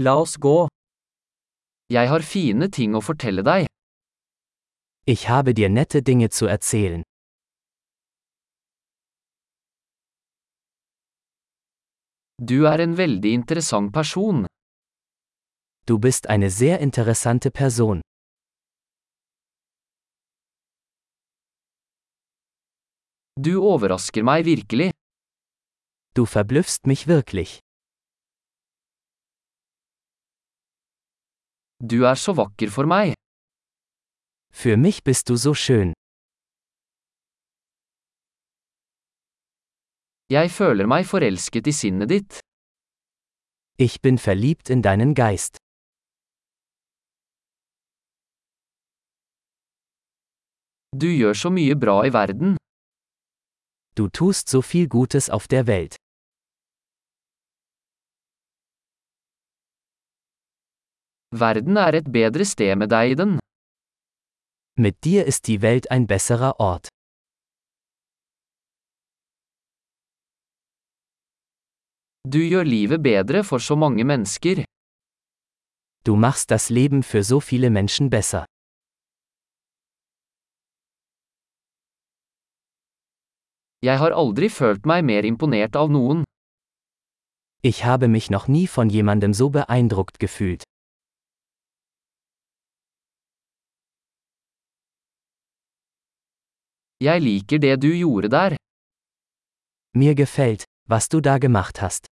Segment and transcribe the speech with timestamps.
[0.00, 0.68] La oss gå.
[1.90, 3.66] Jeg har fine ting å fortelle deg.
[5.10, 7.02] Ich habe dir nette Dinge zu erzählen.
[12.38, 14.46] Du er en veldig interessant person.
[15.88, 18.00] Du bist eine sehr interessante Person.
[23.34, 24.92] Du overrasker meg virkelig.
[26.14, 27.58] Du verblüffst mich wirklich.
[31.80, 33.14] Du er så vakker for meg.
[34.50, 35.92] Für mich bist du so schön.
[40.28, 42.40] Jeg føler meg forelsket i sinnet ditt.
[43.78, 45.56] Ich bin verliebt in deinen Geist.
[50.90, 52.56] Du gjør så mye bra i verden.
[53.94, 55.94] Du tust so viel Gutes auf der Welt.
[61.36, 63.38] Verden er et bedre sted med deg i den.
[64.80, 66.88] Mit dir ist die Welt ein besserer Ort.
[72.24, 74.64] Du gjør livet bedre for så mange mennesker.
[76.06, 78.44] Du machst das Leben für so viele Menschen besser.
[83.82, 86.24] Jeg har aldri følt meg mer imponert av noen.
[87.62, 90.64] Ich habe mich noch nie von jemandem so beeindruckt gefühlt.
[97.00, 98.56] Jeg liker det du gjorde der.
[99.94, 102.06] Mir gefällt, was du da gemacht hast.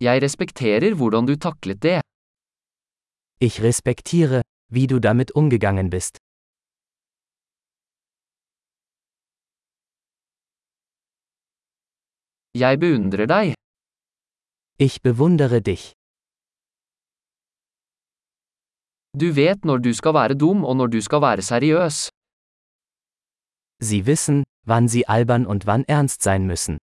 [0.00, 2.00] Jeg respekterer hvordan du taklet det.
[3.40, 4.42] Ich respektiere,
[4.74, 6.18] wie du damit umgegangen bist.
[12.54, 13.54] Jeg beundrer deg.
[14.78, 15.92] Ich bewundere dich.
[19.20, 21.96] Du vet når du skal være dum og når du skal være seriøs.
[23.80, 26.76] Sie wissen, wann sie albern und wann ernst sein müssen.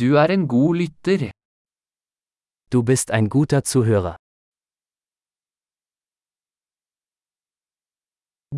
[0.00, 1.30] Du er en god lytter.
[2.72, 4.16] Du bist ein guter Zuhörer.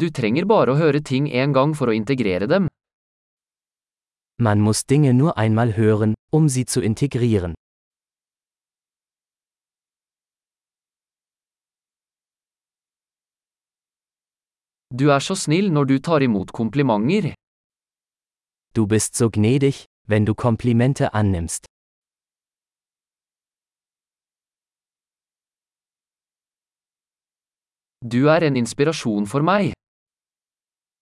[0.01, 2.71] Du trenger bare å høre ting en gang for å integrere dem.
[4.37, 7.55] Man muss Dinge nur einmal hören, um sie zu integrieren.
[14.91, 17.35] Du er så snill når du tar imot komplimenter.
[18.75, 21.67] Du bist so gnädig, wenn du Komplimente annimmst.
[28.01, 29.73] Du er en inspirasjon for meg.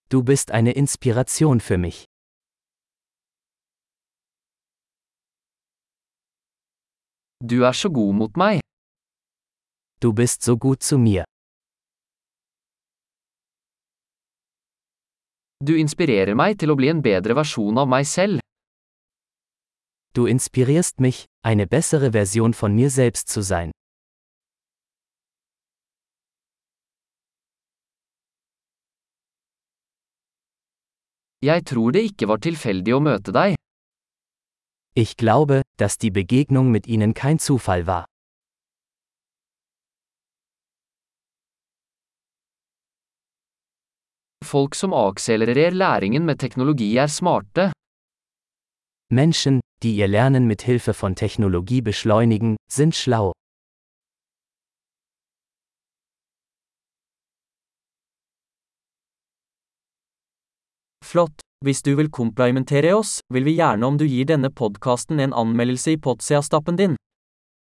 [0.08, 2.11] Du bist eine Inspiration für mich.
[7.50, 8.60] Du er så god mot meg.
[10.02, 11.24] Du bist so gut zu mir.
[15.66, 18.38] Du inspirerer meg til å bli en bedre versjon av meg selv.
[20.14, 23.74] Du inspirierst mich, eine bessere Version von mir selbst zu sein.
[31.42, 33.58] Jeg tror det ikke var tilfeldig å møte deg.
[34.94, 38.04] Ich glaube, dass die Begegnung mit ihnen kein Zufall war.
[44.44, 47.72] Folk som akselererer læringen med teknologi er smarte.
[49.10, 53.32] Menschen, die ihr Lernen mit Hilfe von Technologie beschleunigen, sind schlau.
[61.02, 61.51] Flott!
[61.62, 65.92] Hvis du vil komplimentere oss, vil vi gjerne om du gir denne podkasten en anmeldelse
[65.94, 66.96] i Potsia-stappen din.